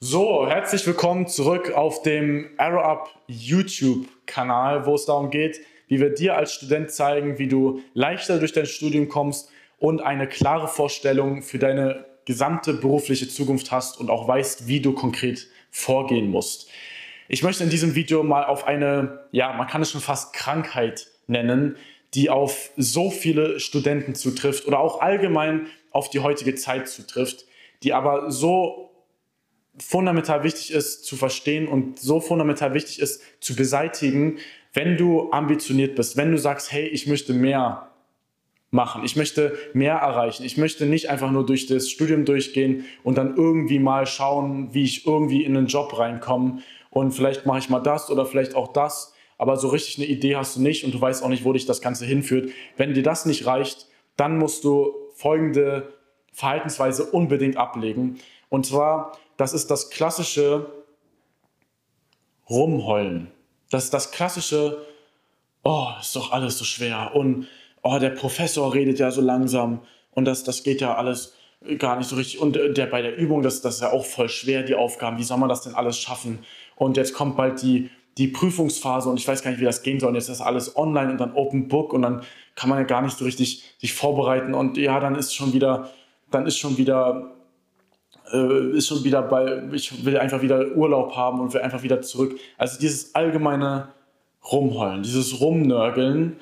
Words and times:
So, 0.00 0.48
herzlich 0.48 0.86
willkommen 0.86 1.26
zurück 1.26 1.72
auf 1.72 2.02
dem 2.02 2.50
Arrow 2.56 2.84
Up 2.84 3.20
YouTube-Kanal, 3.26 4.86
wo 4.86 4.94
es 4.94 5.06
darum 5.06 5.28
geht, 5.28 5.58
wie 5.88 5.98
wir 5.98 6.10
dir 6.10 6.36
als 6.36 6.52
Student 6.52 6.92
zeigen, 6.92 7.40
wie 7.40 7.48
du 7.48 7.82
leichter 7.94 8.38
durch 8.38 8.52
dein 8.52 8.66
Studium 8.66 9.08
kommst 9.08 9.50
und 9.78 10.00
eine 10.00 10.28
klare 10.28 10.68
Vorstellung 10.68 11.42
für 11.42 11.58
deine 11.58 12.06
gesamte 12.26 12.74
berufliche 12.74 13.28
Zukunft 13.28 13.72
hast 13.72 13.98
und 13.98 14.08
auch 14.08 14.28
weißt, 14.28 14.68
wie 14.68 14.78
du 14.78 14.92
konkret 14.92 15.48
vorgehen 15.72 16.30
musst. 16.30 16.70
Ich 17.26 17.42
möchte 17.42 17.64
in 17.64 17.70
diesem 17.70 17.96
Video 17.96 18.22
mal 18.22 18.44
auf 18.44 18.68
eine, 18.68 19.26
ja, 19.32 19.52
man 19.54 19.66
kann 19.66 19.82
es 19.82 19.90
schon 19.90 20.00
fast 20.00 20.32
Krankheit 20.32 21.08
nennen, 21.26 21.76
die 22.14 22.30
auf 22.30 22.70
so 22.76 23.10
viele 23.10 23.58
Studenten 23.58 24.14
zutrifft 24.14 24.68
oder 24.68 24.78
auch 24.78 25.00
allgemein 25.00 25.66
auf 25.90 26.08
die 26.08 26.20
heutige 26.20 26.54
Zeit 26.54 26.88
zutrifft, 26.88 27.46
die 27.82 27.92
aber 27.92 28.30
so 28.30 28.88
fundamental 29.80 30.44
wichtig 30.44 30.72
ist 30.72 31.04
zu 31.04 31.16
verstehen 31.16 31.68
und 31.68 31.98
so 31.98 32.20
fundamental 32.20 32.74
wichtig 32.74 33.00
ist 33.00 33.22
zu 33.40 33.54
beseitigen, 33.54 34.38
wenn 34.72 34.96
du 34.96 35.30
ambitioniert 35.32 35.96
bist, 35.96 36.16
wenn 36.16 36.30
du 36.30 36.38
sagst, 36.38 36.72
hey, 36.72 36.86
ich 36.86 37.06
möchte 37.06 37.32
mehr 37.32 37.88
machen, 38.70 39.02
ich 39.04 39.16
möchte 39.16 39.56
mehr 39.72 39.94
erreichen, 39.94 40.44
ich 40.44 40.56
möchte 40.58 40.84
nicht 40.86 41.08
einfach 41.08 41.30
nur 41.30 41.46
durch 41.46 41.66
das 41.66 41.88
Studium 41.88 42.24
durchgehen 42.24 42.84
und 43.02 43.16
dann 43.16 43.36
irgendwie 43.36 43.78
mal 43.78 44.06
schauen, 44.06 44.74
wie 44.74 44.84
ich 44.84 45.06
irgendwie 45.06 45.44
in 45.44 45.56
einen 45.56 45.68
Job 45.68 45.98
reinkomme 45.98 46.58
und 46.90 47.12
vielleicht 47.12 47.46
mache 47.46 47.58
ich 47.60 47.70
mal 47.70 47.80
das 47.80 48.10
oder 48.10 48.26
vielleicht 48.26 48.54
auch 48.54 48.72
das, 48.72 49.14
aber 49.38 49.56
so 49.56 49.68
richtig 49.68 49.98
eine 49.98 50.06
Idee 50.06 50.36
hast 50.36 50.56
du 50.56 50.60
nicht 50.60 50.84
und 50.84 50.92
du 50.92 51.00
weißt 51.00 51.22
auch 51.22 51.28
nicht, 51.28 51.44
wo 51.44 51.52
dich 51.52 51.64
das 51.64 51.80
Ganze 51.80 52.04
hinführt. 52.04 52.50
Wenn 52.76 52.92
dir 52.92 53.02
das 53.02 53.24
nicht 53.24 53.46
reicht, 53.46 53.86
dann 54.16 54.36
musst 54.36 54.64
du 54.64 54.92
folgende 55.14 55.97
Verhaltensweise 56.38 57.04
unbedingt 57.04 57.56
ablegen. 57.56 58.18
Und 58.48 58.64
zwar 58.64 59.12
das 59.38 59.54
ist 59.54 59.70
das 59.70 59.88
klassische 59.88 60.66
Rumheulen. 62.50 63.30
Das 63.70 63.84
ist 63.84 63.94
das 63.94 64.10
klassische, 64.10 64.84
oh, 65.62 65.86
ist 66.00 66.14
doch 66.16 66.32
alles 66.32 66.58
so 66.58 66.64
schwer 66.64 67.12
und 67.14 67.46
oh, 67.82 67.98
der 67.98 68.10
Professor 68.10 68.74
redet 68.74 68.98
ja 68.98 69.10
so 69.10 69.20
langsam 69.20 69.80
und 70.10 70.24
das, 70.24 70.44
das 70.44 70.64
geht 70.64 70.80
ja 70.80 70.96
alles 70.96 71.34
gar 71.78 71.96
nicht 71.96 72.08
so 72.08 72.16
richtig. 72.16 72.40
Und 72.40 72.56
äh, 72.56 72.72
der, 72.72 72.86
bei 72.86 73.00
der 73.00 73.16
Übung, 73.16 73.42
das, 73.42 73.60
das 73.60 73.76
ist 73.76 73.80
ja 73.80 73.92
auch 73.92 74.04
voll 74.04 74.28
schwer, 74.28 74.62
die 74.64 74.74
Aufgaben. 74.74 75.18
Wie 75.18 75.24
soll 75.24 75.38
man 75.38 75.48
das 75.48 75.62
denn 75.62 75.74
alles 75.74 75.98
schaffen? 75.98 76.40
Und 76.76 76.96
jetzt 76.96 77.14
kommt 77.14 77.36
bald 77.36 77.62
die, 77.62 77.90
die 78.16 78.28
Prüfungsphase 78.28 79.08
und 79.08 79.18
ich 79.18 79.28
weiß 79.28 79.42
gar 79.42 79.50
nicht, 79.50 79.60
wie 79.60 79.64
das 79.64 79.82
gehen 79.82 80.00
soll. 80.00 80.10
Und 80.10 80.14
jetzt 80.14 80.28
ist 80.28 80.40
alles 80.40 80.76
online 80.76 81.12
und 81.12 81.18
dann 81.18 81.34
Open 81.34 81.68
Book 81.68 81.92
und 81.92 82.02
dann 82.02 82.22
kann 82.54 82.70
man 82.70 82.78
ja 82.78 82.84
gar 82.84 83.02
nicht 83.02 83.18
so 83.18 83.24
richtig 83.24 83.62
sich 83.78 83.92
vorbereiten. 83.92 84.54
Und 84.54 84.76
ja, 84.76 84.98
dann 84.98 85.14
ist 85.14 85.34
schon 85.34 85.52
wieder, 85.52 85.90
dann 86.30 86.46
ist 86.46 86.58
schon 86.58 86.76
wieder 86.76 87.34
äh, 88.32 88.76
ist 88.76 88.88
schon 88.88 89.04
wieder 89.04 89.22
bei, 89.22 89.62
ich 89.72 90.04
will 90.04 90.18
einfach 90.18 90.42
wieder 90.42 90.76
Urlaub 90.76 91.16
haben 91.16 91.40
und 91.40 91.54
will 91.54 91.60
einfach 91.60 91.82
wieder 91.82 92.02
zurück. 92.02 92.38
Also 92.56 92.78
dieses 92.78 93.14
allgemeine 93.14 93.88
Rumheulen, 94.50 95.02
dieses 95.02 95.40
Rumnörgeln, 95.40 96.36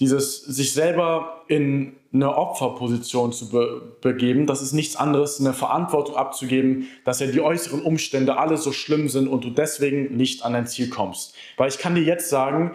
dieses 0.00 0.42
sich 0.42 0.72
selber 0.72 1.44
in 1.48 1.94
eine 2.12 2.36
Opferposition 2.36 3.32
zu 3.32 3.48
be 3.48 3.96
begeben, 4.00 4.46
das 4.46 4.60
ist 4.60 4.72
nichts 4.72 4.96
anderes, 4.96 5.40
eine 5.40 5.54
Verantwortung 5.54 6.16
abzugeben, 6.16 6.88
dass 7.04 7.20
ja 7.20 7.26
die 7.26 7.40
äußeren 7.40 7.80
Umstände 7.82 8.36
alle 8.36 8.56
so 8.56 8.72
schlimm 8.72 9.08
sind 9.08 9.28
und 9.28 9.44
du 9.44 9.50
deswegen 9.50 10.16
nicht 10.16 10.44
an 10.44 10.52
dein 10.52 10.66
Ziel 10.66 10.90
kommst. 10.90 11.34
Weil 11.56 11.68
ich 11.68 11.78
kann 11.78 11.94
dir 11.94 12.02
jetzt 12.02 12.28
sagen, 12.28 12.72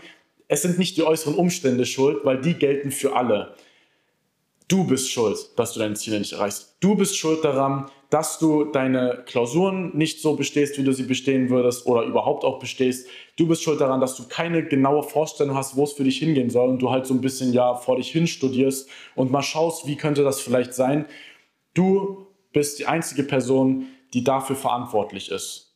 es 0.47 0.61
sind 0.61 0.79
nicht 0.79 0.97
die 0.97 1.03
äußeren 1.03 1.35
Umstände 1.35 1.85
schuld, 1.85 2.19
weil 2.23 2.39
die 2.39 2.53
gelten 2.53 2.91
für 2.91 3.15
alle. 3.15 3.55
Du 4.67 4.83
bist 4.85 5.09
schuld, 5.09 5.37
dass 5.55 5.73
du 5.73 5.79
deine 5.79 5.95
Ziele 5.95 6.19
nicht 6.19 6.33
erreichst. 6.33 6.75
Du 6.81 6.95
bist 6.95 7.17
schuld 7.17 7.43
daran, 7.45 7.89
dass 8.09 8.37
du 8.37 8.65
deine 8.65 9.23
Klausuren 9.25 9.95
nicht 9.95 10.21
so 10.21 10.35
bestehst, 10.35 10.77
wie 10.77 10.83
du 10.83 10.91
sie 10.91 11.03
bestehen 11.03 11.49
würdest 11.49 11.85
oder 11.85 12.03
überhaupt 12.03 12.43
auch 12.43 12.59
bestehst. 12.59 13.07
Du 13.37 13.47
bist 13.47 13.63
schuld 13.63 13.79
daran, 13.79 14.01
dass 14.01 14.15
du 14.15 14.27
keine 14.27 14.65
genaue 14.65 15.03
Vorstellung 15.03 15.55
hast, 15.55 15.77
wo 15.77 15.83
es 15.83 15.93
für 15.93 16.03
dich 16.03 16.19
hingehen 16.19 16.49
soll 16.49 16.67
und 16.67 16.81
du 16.81 16.89
halt 16.89 17.05
so 17.05 17.13
ein 17.13 17.21
bisschen 17.21 17.53
ja 17.53 17.75
vor 17.75 17.95
dich 17.95 18.11
hin 18.11 18.27
studierst 18.27 18.89
und 19.15 19.31
mal 19.31 19.41
schaust, 19.41 19.87
wie 19.87 19.95
könnte 19.95 20.23
das 20.23 20.41
vielleicht 20.41 20.73
sein. 20.73 21.05
Du 21.73 22.27
bist 22.51 22.79
die 22.79 22.87
einzige 22.87 23.23
Person, 23.23 23.87
die 24.13 24.23
dafür 24.23 24.55
verantwortlich 24.55 25.31
ist. 25.31 25.75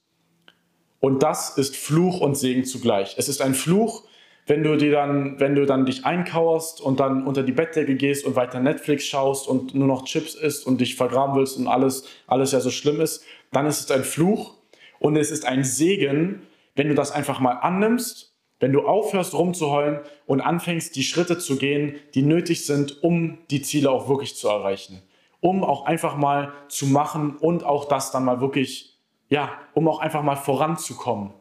Und 1.00 1.24
das 1.24 1.57
ist 1.57 1.75
Fluch 1.75 2.19
und 2.19 2.35
Segen 2.35 2.66
zugleich. 2.66 3.16
Es 3.18 3.30
ist 3.30 3.41
ein 3.41 3.56
Fluch, 3.56 4.03
wenn 4.47 4.63
du 4.63 4.75
dir 4.75 4.91
dann, 4.91 5.40
wenn 5.40 5.56
du 5.56 5.66
dann 5.66 5.85
dich 5.85 6.06
einkauerst 6.06 6.81
und 6.81 7.00
dann 7.00 7.25
unter 7.25 7.44
die 7.44 7.52
Bettdecke 7.52 7.96
gehst 7.96 8.25
und 8.25 8.35
weiter 8.35 8.59
Netflix 8.59 9.06
schaust 9.06 9.47
und 9.47 9.75
nur 9.75 9.88
noch 9.88 10.06
Chips 10.06 10.35
isst 10.35 10.66
und 10.66 10.81
dich 10.81 10.96
vergraben 10.96 11.35
willst 11.35 11.57
und 11.57 11.68
alles, 11.68 12.07
alles 12.28 12.51
ja 12.51 12.59
so 12.59 12.72
schlimm 12.72 13.01
ist, 13.01 13.24
dann 13.51 13.66
ist 13.66 13.80
es 13.80 13.91
ein 13.91 14.03
Fluch 14.03 14.56
und 15.00 15.16
es 15.16 15.31
ist 15.31 15.46
ein 15.46 15.63
Segen, 15.63 16.41
wenn 16.75 16.88
du 16.88 16.96
das 16.96 17.12
einfach 17.12 17.40
mal 17.40 17.53
annimmst, 17.53 18.34
wenn 18.59 18.72
du 18.72 18.88
aufhörst 18.88 19.34
rumzuheulen 19.34 20.00
und 20.25 20.41
anfängst, 20.41 20.96
die 20.96 21.03
Schritte 21.03 21.38
zu 21.38 21.57
gehen, 21.57 21.96
die 22.13 22.22
nötig 22.22 22.66
sind, 22.66 23.03
um 23.03 23.40
die 23.50 23.62
Ziele 23.62 23.91
auch 23.91 24.07
wirklich 24.07 24.35
zu 24.35 24.47
erreichen. 24.47 25.01
Um 25.40 25.63
auch 25.63 25.85
einfach 25.85 26.16
mal 26.16 26.53
zu 26.68 26.85
machen 26.85 27.35
und 27.38 27.63
auch 27.63 27.85
das 27.85 28.12
dann 28.12 28.25
mal 28.25 28.41
wirklich, 28.41 29.00
ja, 29.30 29.50
um 29.74 29.88
auch 29.88 30.00
einfach 30.00 30.22
mal 30.22 30.35
voranzukommen 30.35 31.34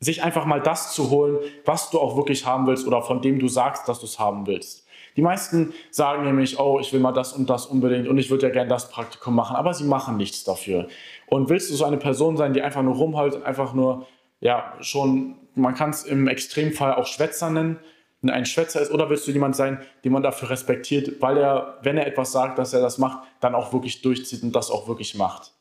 sich 0.00 0.22
einfach 0.22 0.44
mal 0.44 0.60
das 0.60 0.92
zu 0.94 1.10
holen, 1.10 1.38
was 1.64 1.90
du 1.90 1.98
auch 1.98 2.16
wirklich 2.16 2.46
haben 2.46 2.66
willst 2.66 2.86
oder 2.86 3.02
von 3.02 3.20
dem 3.20 3.38
du 3.38 3.48
sagst, 3.48 3.88
dass 3.88 4.00
du 4.00 4.06
es 4.06 4.18
haben 4.18 4.46
willst. 4.46 4.86
Die 5.16 5.22
meisten 5.22 5.72
sagen 5.90 6.24
nämlich, 6.24 6.60
oh, 6.60 6.78
ich 6.78 6.92
will 6.92 7.00
mal 7.00 7.12
das 7.12 7.32
und 7.32 7.50
das 7.50 7.66
unbedingt 7.66 8.06
und 8.06 8.18
ich 8.18 8.30
würde 8.30 8.46
ja 8.46 8.52
gerne 8.52 8.68
das 8.68 8.88
Praktikum 8.88 9.34
machen, 9.34 9.56
aber 9.56 9.74
sie 9.74 9.84
machen 9.84 10.16
nichts 10.16 10.44
dafür. 10.44 10.86
Und 11.26 11.48
willst 11.48 11.70
du 11.70 11.74
so 11.74 11.84
eine 11.84 11.96
Person 11.96 12.36
sein, 12.36 12.54
die 12.54 12.62
einfach 12.62 12.82
nur 12.82 12.94
rumholt 12.94 13.34
und 13.34 13.42
einfach 13.42 13.74
nur, 13.74 14.06
ja, 14.40 14.74
schon, 14.80 15.34
man 15.56 15.74
kann 15.74 15.90
es 15.90 16.04
im 16.04 16.28
Extremfall 16.28 16.94
auch 16.94 17.06
Schwätzer 17.06 17.50
nennen, 17.50 17.78
ein 18.22 18.46
Schwätzer 18.46 18.80
ist, 18.80 18.90
oder 18.90 19.10
willst 19.10 19.26
du 19.26 19.32
jemand 19.32 19.54
sein, 19.54 19.80
den 20.04 20.12
man 20.12 20.22
dafür 20.22 20.50
respektiert, 20.50 21.20
weil 21.20 21.36
er, 21.36 21.78
wenn 21.82 21.96
er 21.96 22.06
etwas 22.06 22.32
sagt, 22.32 22.58
dass 22.58 22.72
er 22.72 22.80
das 22.80 22.98
macht, 22.98 23.18
dann 23.40 23.54
auch 23.54 23.72
wirklich 23.72 24.02
durchzieht 24.02 24.42
und 24.42 24.54
das 24.54 24.70
auch 24.70 24.88
wirklich 24.88 25.14
macht. 25.14 25.52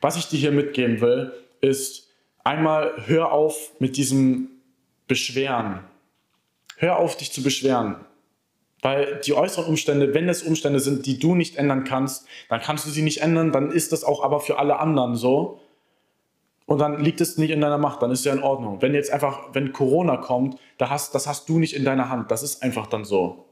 Was 0.00 0.16
ich 0.16 0.28
dir 0.28 0.38
hier 0.38 0.52
mitgeben 0.52 1.00
will, 1.00 1.32
ist, 1.60 2.07
einmal 2.48 2.94
hör 3.06 3.30
auf 3.30 3.72
mit 3.78 3.96
diesem 3.96 4.48
Beschweren. 5.06 5.80
Hör 6.78 6.98
auf, 6.98 7.16
dich 7.16 7.30
zu 7.30 7.42
beschweren. 7.42 7.96
Weil 8.80 9.20
die 9.24 9.34
äußeren 9.34 9.66
Umstände, 9.66 10.14
wenn 10.14 10.28
es 10.28 10.42
Umstände 10.42 10.80
sind, 10.80 11.04
die 11.04 11.18
du 11.18 11.34
nicht 11.34 11.56
ändern 11.56 11.84
kannst, 11.84 12.26
dann 12.48 12.60
kannst 12.60 12.86
du 12.86 12.90
sie 12.90 13.02
nicht 13.02 13.20
ändern, 13.20 13.52
dann 13.52 13.70
ist 13.70 13.92
das 13.92 14.02
auch 14.02 14.22
aber 14.22 14.40
für 14.40 14.58
alle 14.58 14.78
anderen 14.78 15.14
so. 15.16 15.60
Und 16.64 16.78
dann 16.78 17.02
liegt 17.02 17.20
es 17.20 17.38
nicht 17.38 17.50
in 17.50 17.60
deiner 17.60 17.78
Macht, 17.78 18.02
dann 18.02 18.10
ist 18.10 18.24
ja 18.24 18.32
in 18.32 18.42
Ordnung. 18.42 18.80
Wenn 18.80 18.94
jetzt 18.94 19.10
einfach, 19.10 19.48
wenn 19.52 19.72
Corona 19.72 20.16
kommt, 20.16 20.58
da 20.78 20.90
hast, 20.90 21.14
das 21.14 21.26
hast 21.26 21.48
du 21.48 21.58
nicht 21.58 21.74
in 21.74 21.84
deiner 21.84 22.08
Hand, 22.08 22.30
das 22.30 22.42
ist 22.42 22.62
einfach 22.62 22.86
dann 22.86 23.04
so. 23.04 23.44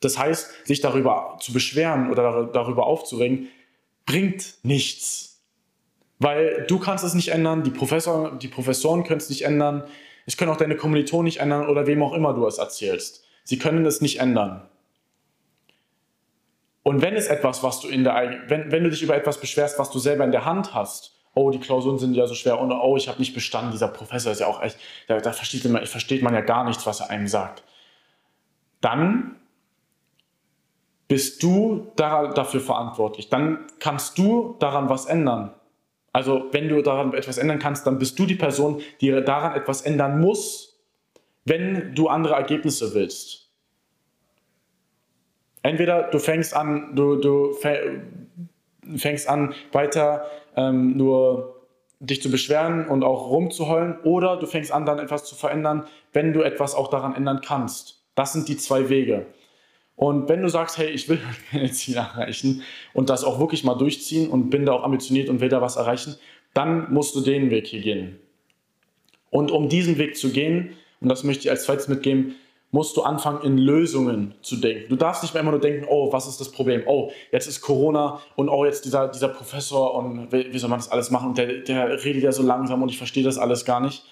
Das 0.00 0.18
heißt, 0.18 0.66
sich 0.66 0.80
darüber 0.80 1.38
zu 1.40 1.52
beschweren 1.52 2.10
oder 2.10 2.44
darüber 2.44 2.86
aufzuregen, 2.86 3.48
bringt 4.04 4.54
nichts. 4.62 5.33
Weil 6.18 6.64
du 6.68 6.78
kannst 6.78 7.04
es 7.04 7.14
nicht 7.14 7.28
ändern, 7.28 7.62
die, 7.62 7.70
Professor, 7.70 8.36
die 8.38 8.48
Professoren 8.48 9.04
können 9.04 9.20
es 9.20 9.28
nicht 9.28 9.42
ändern, 9.42 9.84
es 10.26 10.36
können 10.36 10.50
auch 10.50 10.56
deine 10.56 10.76
Kommilitonen 10.76 11.24
nicht 11.24 11.40
ändern 11.40 11.68
oder 11.68 11.86
wem 11.86 12.02
auch 12.02 12.14
immer 12.14 12.32
du 12.32 12.46
es 12.46 12.58
erzählst. 12.58 13.24
Sie 13.44 13.58
können 13.58 13.84
es 13.84 14.00
nicht 14.00 14.20
ändern. 14.20 14.68
Und 16.82 17.02
wenn 17.02 17.14
es 17.14 17.26
etwas, 17.26 17.62
was 17.62 17.80
du 17.80 17.88
in 17.88 18.04
der, 18.04 18.44
wenn, 18.46 18.70
wenn 18.70 18.84
du 18.84 18.90
dich 18.90 19.02
über 19.02 19.16
etwas 19.16 19.38
beschwerst, 19.40 19.78
was 19.78 19.90
du 19.90 19.98
selber 19.98 20.24
in 20.24 20.32
der 20.32 20.44
Hand 20.44 20.74
hast, 20.74 21.14
oh, 21.34 21.50
die 21.50 21.58
Klausuren 21.58 21.98
sind 21.98 22.14
ja 22.14 22.26
so 22.26 22.34
schwer 22.34 22.60
und 22.60 22.70
oh, 22.72 22.96
ich 22.96 23.08
habe 23.08 23.18
nicht 23.18 23.34
bestanden, 23.34 23.72
dieser 23.72 23.88
Professor 23.88 24.32
ist 24.32 24.40
ja 24.40 24.46
auch 24.46 24.62
echt, 24.62 24.78
da, 25.08 25.18
da 25.18 25.32
versteht, 25.32 25.64
man, 25.64 25.84
versteht 25.86 26.22
man 26.22 26.34
ja 26.34 26.42
gar 26.42 26.64
nichts, 26.64 26.86
was 26.86 27.00
er 27.00 27.10
einem 27.10 27.26
sagt. 27.26 27.64
Dann 28.80 29.36
bist 31.08 31.42
du 31.42 31.92
dafür 31.96 32.60
verantwortlich. 32.60 33.28
Dann 33.28 33.66
kannst 33.78 34.18
du 34.18 34.56
daran 34.58 34.88
was 34.88 35.06
ändern. 35.06 35.54
Also 36.14 36.46
wenn 36.52 36.68
du 36.68 36.80
daran 36.80 37.12
etwas 37.12 37.38
ändern 37.38 37.58
kannst, 37.58 37.88
dann 37.88 37.98
bist 37.98 38.16
du 38.16 38.24
die 38.24 38.36
Person, 38.36 38.80
die 39.00 39.10
daran 39.10 39.56
etwas 39.56 39.82
ändern 39.82 40.20
muss, 40.20 40.80
wenn 41.44 41.92
du 41.96 42.06
andere 42.06 42.34
Ergebnisse 42.34 42.94
willst. 42.94 43.50
Entweder 45.62 46.04
du 46.04 46.20
fängst 46.20 46.54
an, 46.54 46.94
du, 46.94 47.16
du 47.16 47.56
fängst 48.96 49.28
an, 49.28 49.54
weiter 49.72 50.26
ähm, 50.56 50.96
nur 50.96 51.66
dich 51.98 52.22
zu 52.22 52.30
beschweren 52.30 52.86
und 52.86 53.02
auch 53.02 53.30
rumzuheulen, 53.30 53.98
oder 54.04 54.36
du 54.36 54.46
fängst 54.46 54.70
an, 54.70 54.86
dann 54.86 55.00
etwas 55.00 55.24
zu 55.24 55.34
verändern, 55.34 55.84
wenn 56.12 56.32
du 56.32 56.42
etwas 56.42 56.76
auch 56.76 56.90
daran 56.90 57.16
ändern 57.16 57.40
kannst. 57.44 58.04
Das 58.14 58.32
sind 58.32 58.48
die 58.48 58.56
zwei 58.56 58.88
Wege. 58.88 59.26
Und 59.96 60.28
wenn 60.28 60.42
du 60.42 60.48
sagst, 60.48 60.78
hey, 60.78 60.90
ich 60.90 61.08
will 61.08 61.20
meine 61.52 61.70
Ziele 61.70 61.98
erreichen 62.00 62.62
und 62.92 63.10
das 63.10 63.24
auch 63.24 63.38
wirklich 63.38 63.64
mal 63.64 63.74
durchziehen 63.74 64.28
und 64.28 64.50
bin 64.50 64.66
da 64.66 64.72
auch 64.72 64.82
ambitioniert 64.82 65.28
und 65.28 65.40
will 65.40 65.48
da 65.48 65.60
was 65.60 65.76
erreichen, 65.76 66.16
dann 66.52 66.92
musst 66.92 67.14
du 67.14 67.20
den 67.20 67.50
Weg 67.50 67.66
hier 67.66 67.80
gehen. 67.80 68.18
Und 69.30 69.50
um 69.50 69.68
diesen 69.68 69.98
Weg 69.98 70.16
zu 70.16 70.30
gehen, 70.30 70.76
und 71.00 71.08
das 71.08 71.24
möchte 71.24 71.44
ich 71.44 71.50
als 71.50 71.64
zweites 71.64 71.88
mitgeben, 71.88 72.36
musst 72.74 72.96
du 72.96 73.02
anfangen, 73.02 73.42
in 73.44 73.56
Lösungen 73.56 74.34
zu 74.42 74.56
denken. 74.56 74.88
Du 74.88 74.96
darfst 74.96 75.22
nicht 75.22 75.32
mehr 75.32 75.42
immer 75.42 75.52
nur 75.52 75.60
denken, 75.60 75.86
oh, 75.88 76.12
was 76.12 76.26
ist 76.26 76.40
das 76.40 76.50
Problem? 76.50 76.82
Oh, 76.86 77.12
jetzt 77.30 77.46
ist 77.46 77.60
Corona 77.60 78.20
und 78.34 78.48
oh, 78.48 78.64
jetzt 78.64 78.84
dieser, 78.84 79.06
dieser 79.06 79.28
Professor 79.28 79.94
und 79.94 80.32
wie, 80.32 80.58
soll 80.58 80.70
man 80.70 80.80
das 80.80 80.90
alles 80.90 81.12
machen? 81.12 81.34
Der, 81.34 81.60
der 81.60 82.04
redet 82.04 82.24
ja 82.24 82.32
so 82.32 82.42
langsam 82.42 82.82
und 82.82 82.88
ich 82.88 82.98
verstehe 82.98 83.22
das 83.22 83.38
alles 83.38 83.64
gar 83.64 83.78
nicht. 83.78 84.04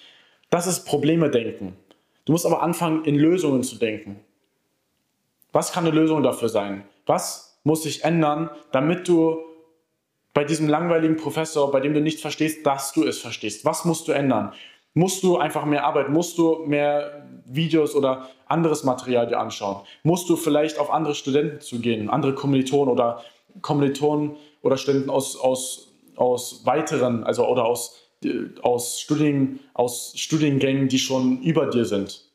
Das 0.49 0.65
ist 0.65 0.85
Probleme 0.85 1.29
denken. 1.29 1.75
Du 2.23 2.31
musst 2.31 2.45
aber 2.45 2.63
anfangen, 2.63 3.03
in 3.03 3.15
Lösungen 3.15 3.63
zu 3.63 3.75
denken. 3.75 4.21
Was 5.53 5.71
kann 5.71 5.85
eine 5.85 5.95
Lösung 5.95 6.23
dafür 6.23 6.49
sein? 6.49 6.83
Was 7.05 7.59
muss 7.63 7.83
sich 7.83 8.03
ändern, 8.03 8.49
damit 8.71 9.07
du 9.07 9.37
bei 10.33 10.43
diesem 10.43 10.67
langweiligen 10.67 11.15
Professor, 11.15 11.71
bei 11.71 11.79
dem 11.79 11.93
du 11.93 12.01
nichts 12.01 12.21
verstehst, 12.21 12.65
dass 12.65 12.91
du 12.91 13.05
es 13.05 13.19
verstehst? 13.19 13.63
Was 13.63 13.85
musst 13.85 14.07
du 14.07 14.11
ändern? 14.11 14.51
Musst 14.95 15.23
du 15.23 15.37
einfach 15.37 15.65
mehr 15.65 15.85
arbeiten? 15.85 16.11
Musst 16.11 16.39
du 16.39 16.65
mehr 16.65 17.27
Videos 17.45 17.95
oder 17.95 18.29
anderes 18.47 18.83
Material 18.83 19.27
dir 19.27 19.39
anschauen? 19.39 19.81
Musst 20.01 20.27
du 20.27 20.35
vielleicht 20.35 20.79
auf 20.79 20.91
andere 20.91 21.13
Studenten 21.13 21.61
zugehen, 21.61 22.09
andere 22.09 22.33
Kommilitonen 22.33 22.91
oder 22.91 23.21
Kommilitonen 23.61 24.35
oder 24.63 24.77
Studenten 24.77 25.11
aus, 25.11 25.35
aus, 25.35 25.93
aus 26.15 26.65
weiteren, 26.65 27.23
also 27.23 27.47
oder 27.47 27.65
aus, 27.65 27.95
aus, 28.63 28.99
Studien, 28.99 29.59
aus 29.75 30.13
Studiengängen, 30.15 30.87
die 30.87 30.99
schon 30.99 31.41
über 31.41 31.67
dir 31.67 31.85
sind? 31.85 32.25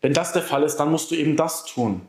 Wenn 0.00 0.14
das 0.14 0.32
der 0.32 0.42
Fall 0.42 0.62
ist, 0.62 0.76
dann 0.76 0.90
musst 0.90 1.10
du 1.10 1.14
eben 1.14 1.36
das 1.36 1.66
tun. 1.66 2.02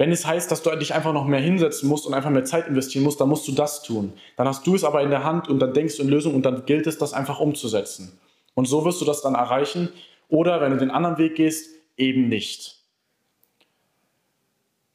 Wenn 0.00 0.12
es 0.12 0.24
heißt, 0.24 0.50
dass 0.50 0.62
du 0.62 0.74
dich 0.76 0.94
einfach 0.94 1.12
noch 1.12 1.26
mehr 1.26 1.42
hinsetzen 1.42 1.86
musst 1.86 2.06
und 2.06 2.14
einfach 2.14 2.30
mehr 2.30 2.46
Zeit 2.46 2.66
investieren 2.66 3.04
musst, 3.04 3.20
dann 3.20 3.28
musst 3.28 3.46
du 3.46 3.52
das 3.52 3.82
tun. 3.82 4.14
Dann 4.38 4.48
hast 4.48 4.66
du 4.66 4.74
es 4.74 4.82
aber 4.82 5.02
in 5.02 5.10
der 5.10 5.24
Hand 5.24 5.50
und 5.50 5.58
dann 5.58 5.74
denkst 5.74 5.98
du 5.98 6.04
in 6.04 6.08
Lösungen 6.08 6.36
und 6.36 6.46
dann 6.46 6.64
gilt 6.64 6.86
es, 6.86 6.96
das 6.96 7.12
einfach 7.12 7.38
umzusetzen. 7.38 8.18
Und 8.54 8.64
so 8.64 8.86
wirst 8.86 9.02
du 9.02 9.04
das 9.04 9.20
dann 9.20 9.34
erreichen. 9.34 9.90
Oder 10.30 10.62
wenn 10.62 10.70
du 10.70 10.78
den 10.78 10.90
anderen 10.90 11.18
Weg 11.18 11.34
gehst, 11.34 11.68
eben 11.98 12.30
nicht. 12.30 12.78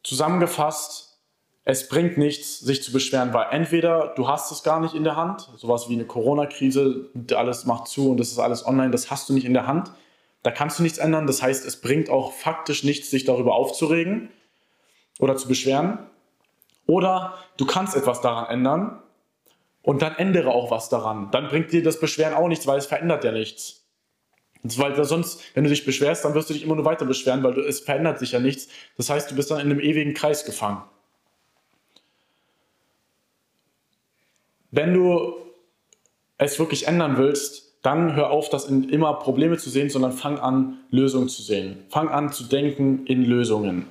Zusammengefasst, 0.02 1.20
es 1.66 1.88
bringt 1.88 2.18
nichts, 2.18 2.58
sich 2.58 2.82
zu 2.82 2.92
beschweren, 2.92 3.32
weil 3.32 3.46
entweder 3.52 4.12
du 4.16 4.28
hast 4.28 4.52
es 4.52 4.64
gar 4.64 4.80
nicht 4.80 4.96
in 4.96 5.04
der 5.04 5.16
Hand, 5.16 5.52
sowas 5.56 5.88
wie 5.88 5.94
eine 5.94 6.06
Corona-Krise, 6.06 7.12
alles 7.36 7.66
macht 7.66 7.90
zu 7.90 8.10
und 8.10 8.20
das 8.20 8.30
ist 8.30 8.40
alles 8.40 8.66
online, 8.66 8.90
das 8.90 9.12
hast 9.12 9.30
du 9.30 9.34
nicht 9.34 9.46
in 9.46 9.54
der 9.54 9.68
Hand. 9.68 9.92
Da 10.42 10.50
kannst 10.50 10.80
du 10.80 10.84
nichts 10.84 10.98
ändern. 10.98 11.28
Das 11.28 11.44
heißt, 11.44 11.64
es 11.64 11.80
bringt 11.80 12.10
auch 12.10 12.34
faktisch 12.34 12.84
nichts, 12.84 13.12
sich 13.12 13.24
darüber 13.24 13.54
aufzuregen 13.54 14.32
oder 15.20 15.36
zu 15.36 15.48
beschweren. 15.48 16.00
Oder 16.88 17.34
du 17.58 17.66
kannst 17.66 17.96
etwas 17.96 18.22
daran 18.22 18.48
ändern 18.48 19.02
und 19.82 20.02
dann 20.02 20.16
ändere 20.16 20.50
auch 20.50 20.72
was 20.72 20.90
daran. 20.90 21.30
Dann 21.32 21.48
bringt 21.48 21.72
dir 21.72 21.84
das 21.84 22.00
Beschweren 22.00 22.34
auch 22.34 22.48
nichts, 22.48 22.68
weil 22.68 22.78
es 22.78 22.86
verändert 22.86 23.24
ja 23.24 23.32
nichts. 23.32 23.86
Weil 24.64 25.04
sonst, 25.04 25.42
wenn 25.54 25.64
du 25.64 25.70
dich 25.70 25.86
beschwerst, 25.86 26.26
dann 26.26 26.34
wirst 26.34 26.50
du 26.50 26.54
dich 26.54 26.64
immer 26.64 26.76
nur 26.76 26.86
weiter 26.86 27.06
beschweren, 27.06 27.44
weil 27.44 27.54
du, 27.54 27.62
es 27.62 27.82
verändert 27.82 28.18
sich 28.18 28.32
ja 28.32 28.40
nichts. 28.40 28.68
Das 28.98 29.10
heißt, 29.10 29.30
du 29.30 29.36
bist 29.36 29.52
dann 29.52 29.60
in 29.60 29.70
einem 29.70 29.80
ewigen 29.80 30.16
Kreis 30.16 30.44
gefangen. 30.44 30.82
Wenn 34.72 34.94
du 34.94 35.36
es 36.38 36.58
wirklich 36.58 36.88
ändern 36.88 37.18
willst, 37.18 37.78
dann 37.84 38.16
hör 38.16 38.32
auf, 38.32 38.50
das 38.50 38.66
in 38.66 38.90
immer 38.90 39.14
Probleme 39.14 39.58
zu 39.58 39.70
sehen, 39.70 39.92
sondern 39.92 40.12
fang 40.12 40.40
an, 40.40 40.80
Lösungen 40.90 41.30
zu 41.30 41.44
sehen. 41.44 41.84
Fang 41.90 42.10
an 42.10 42.34
zu 42.34 42.46
denken 42.46 43.06
in 43.06 43.24
Lösungen. 43.24 43.88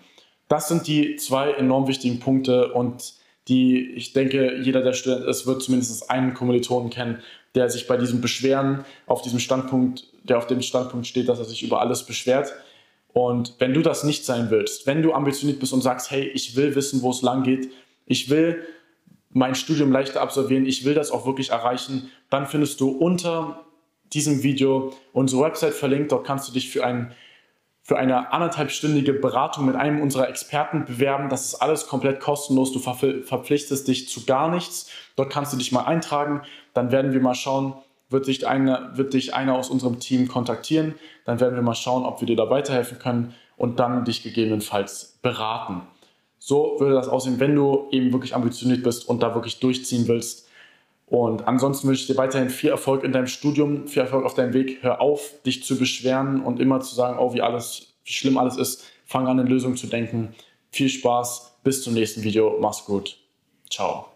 Das 0.49 0.69
sind 0.69 0.87
die 0.87 1.17
zwei 1.17 1.53
enorm 1.53 1.89
wichtigen 1.89 2.21
Punkte 2.21 2.73
und 2.73 3.15
die, 3.49 3.91
ich 3.93 4.13
denke, 4.13 4.59
jeder 4.63 4.83
der 4.83 4.95
Studenten 4.95 5.29
ist, 5.29 5.47
wird 5.47 5.63
zumindest 5.63 6.11
einen 6.11 6.35
Kommilitonen 6.35 6.91
kennen, 6.91 7.19
der 7.55 7.69
sich 7.71 7.87
bei 7.87 7.97
diesem 7.97 8.21
Beschweren 8.21 8.85
auf 9.07 9.23
diesem 9.23 9.39
Standpunkt, 9.39 10.07
der 10.23 10.39
auf 10.39 10.47
dem 10.47 10.63
Standpunkt 10.63 11.07
steht, 11.07 11.29
dass 11.29 11.39
er 11.39 11.45
sich 11.45 11.63
über 11.63 11.81
alles 11.81 12.05
beschwert. 12.05 12.53
Und 13.13 13.55
wenn 13.59 13.75
du 13.75 13.83
das 13.83 14.03
nicht 14.03 14.25
sein 14.25 14.51
willst, 14.51 14.87
wenn 14.87 15.03
du 15.03 15.13
ambitioniert 15.13 15.61
bist 15.61 15.73
und 15.73 15.83
sagst, 15.83 16.11
hey, 16.11 16.25
ich 16.35 16.57
will 16.57 16.75
wissen, 16.75 17.03
wo 17.03 17.11
es 17.11 17.23
lang 17.23 17.43
geht, 17.43 17.71
ich 18.07 18.29
will 18.31 18.65
mein 19.31 19.55
Studium 19.55 19.93
leichter 19.93 20.21
absolvieren, 20.21 20.67
ich 20.67 20.85
will 20.85 20.95
das 20.95 21.11
auch 21.11 21.27
wirklich 21.27 21.51
erreichen, 21.51 22.11
dann 22.31 22.47
findest 22.47 22.81
du 22.81 22.89
unter 22.89 23.65
diesem 24.13 24.43
Video 24.43 24.93
unsere 25.13 25.43
Website 25.43 25.75
verlinkt. 25.75 26.13
Dort 26.13 26.27
kannst 26.27 26.49
du 26.49 26.53
dich 26.53 26.71
für 26.71 26.85
ein 26.85 27.13
für 27.87 27.99
eine 27.99 28.33
anderthalbstündige 28.33 29.13
Beratung 29.13 29.67
mit 29.67 29.77
einem 29.77 30.01
unserer 30.01 30.31
Experten 30.31 30.87
bewerben. 30.87 31.29
Das 31.29 31.45
ist 31.45 31.55
alles 31.57 31.87
komplett 31.87 32.19
kostenlos. 32.19 32.73
Du 32.73 32.79
verpflichtest 32.79 33.87
dich 33.87 34.09
zu 34.09 34.25
gar 34.25 34.51
nichts. 34.51 34.91
Dort 35.17 35.31
kannst 35.31 35.53
du 35.53 35.59
dich 35.59 35.71
mal 35.71 35.85
eintragen. 35.85 36.41
Dann 36.73 36.91
werden 36.91 37.13
wir 37.13 37.21
mal 37.21 37.35
schauen, 37.35 37.75
wird 38.09 38.27
dich, 38.27 38.47
eine, 38.47 38.93
wird 38.95 39.13
dich 39.13 39.35
einer 39.35 39.55
aus 39.55 39.69
unserem 39.69 40.01
Team 40.01 40.29
kontaktieren. 40.29 40.95
Dann 41.27 41.41
werden 41.41 41.57
wir 41.57 41.63
mal 41.63 41.75
schauen, 41.75 42.05
ob 42.07 42.23
wir 42.23 42.27
dir 42.27 42.37
da 42.37 42.49
weiterhelfen 42.49 42.99
können 42.99 43.35
und 43.59 43.79
dann 43.79 44.07
dich 44.07 44.23
gegebenenfalls 44.23 45.19
beraten. 45.21 45.83
So 46.39 46.77
würde 46.79 46.95
das 46.95 47.09
aussehen, 47.09 47.39
wenn 47.39 47.55
du 47.55 47.89
eben 47.91 48.15
wirklich 48.15 48.35
ambitioniert 48.35 48.83
bist 48.83 49.07
und 49.07 49.23
da 49.23 49.35
wirklich 49.35 49.61
durchziehen 49.61 50.09
willst. 50.09 50.44
Und 51.15 51.47
ansonsten 51.47 51.87
wünsche 51.87 52.01
ich 52.01 52.07
dir 52.09 52.17
weiterhin 52.17 52.51
viel 52.51 52.71
Erfolg 52.71 53.05
in 53.05 53.13
deinem 53.13 53.29
Studium, 53.29 53.87
viel 53.87 54.03
Erfolg 54.03 54.25
auf 54.25 54.35
deinem 54.35 54.53
Weg. 54.53 54.79
Hör 54.83 55.01
auf, 55.01 55.31
dich 55.47 55.63
zu 55.63 55.79
beschweren 55.79 56.41
und 56.41 56.59
immer 56.59 56.81
zu 56.81 56.93
sagen, 56.93 57.21
oh, 57.21 57.33
wie 57.33 57.41
alles, 57.41 57.95
wie 58.05 58.13
schlimm 58.13 58.37
alles 58.37 58.57
ist. 58.57 58.83
Fang 59.05 59.29
an, 59.29 59.39
in 59.39 59.47
Lösungen 59.47 59.77
zu 59.77 59.87
denken. 59.87 60.35
Viel 60.73 60.89
Spaß, 60.89 61.59
bis 61.63 61.85
zum 61.85 61.95
nächsten 61.95 62.25
Video. 62.25 62.57
Mach's 62.61 62.85
gut. 62.85 63.17
Ciao. 63.71 64.14